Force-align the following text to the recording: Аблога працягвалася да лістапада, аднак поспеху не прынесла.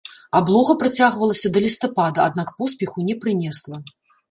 Аблога 0.37 0.73
працягвалася 0.83 1.51
да 1.59 1.63
лістапада, 1.67 2.19
аднак 2.31 2.51
поспеху 2.63 3.07
не 3.13 3.19
прынесла. 3.27 3.77